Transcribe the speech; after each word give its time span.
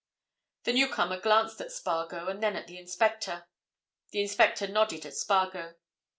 The 0.63 0.73
newcomer 0.73 1.19
glanced 1.19 1.61
at 1.61 1.71
Spargo, 1.71 2.25
and 2.27 2.41
then 2.41 2.55
at 2.55 2.65
the 2.65 2.79
inspector. 2.79 3.45
The 4.09 4.23
inspector 4.23 4.67
nodded 4.67 5.05
at 5.05 5.13
Spargo. 5.13 5.75